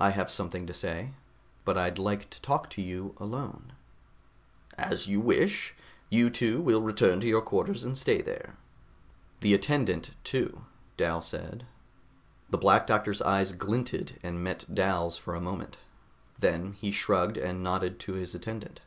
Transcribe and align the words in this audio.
"I 0.00 0.08
have 0.12 0.30
something 0.30 0.66
to 0.66 0.72
say, 0.72 1.10
but 1.66 1.76
I'd 1.76 1.98
like 1.98 2.30
to 2.30 2.40
talk 2.40 2.70
to 2.70 2.80
you 2.80 3.14
alone." 3.20 3.74
"As 4.78 5.06
you 5.06 5.20
wish. 5.20 5.74
You 6.08 6.30
two 6.30 6.62
will 6.62 6.80
return 6.80 7.20
to 7.20 7.26
your 7.26 7.42
quarters 7.42 7.84
and 7.84 7.98
stay 7.98 8.22
there." 8.22 8.56
"The 9.40 9.52
attendant, 9.52 10.12
too," 10.24 10.64
Dal 10.96 11.20
said. 11.20 11.66
The 12.48 12.56
Black 12.56 12.86
Doctor's 12.86 13.20
eyes 13.20 13.52
glinted 13.52 14.18
and 14.22 14.42
met 14.42 14.74
Dal's 14.74 15.18
for 15.18 15.34
a 15.34 15.42
moment. 15.42 15.76
Then 16.38 16.72
he 16.80 16.90
shrugged 16.90 17.36
and 17.36 17.62
nodded 17.62 18.00
to 18.00 18.14
his 18.14 18.34
attendant. 18.34 18.80